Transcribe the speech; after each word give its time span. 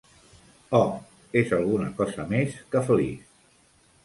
Oh, 0.77 0.87
és 1.41 1.53
alguna 1.59 1.91
cosa 2.01 2.27
més 2.33 2.57
que 2.73 2.83
feliç. 2.89 3.31